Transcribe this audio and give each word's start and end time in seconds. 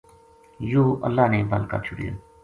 یوہ 0.69 0.95
اللہ 1.05 1.25
نے 1.31 1.43
بل 1.51 1.63
کر 1.71 1.79
چھڑیو 1.85 2.13